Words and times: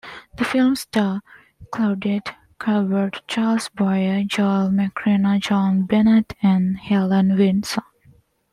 The 0.37 0.43
film 0.45 0.75
stars 0.75 1.21
Claudette 1.71 2.33
Colbert, 2.57 3.21
Charles 3.27 3.69
Boyer, 3.69 4.23
Joel 4.23 4.69
McCrea, 4.69 5.39
Joan 5.39 5.85
Bennett, 5.85 6.33
and 6.41 6.75
Helen 6.79 7.37
Vinson. 7.37 7.83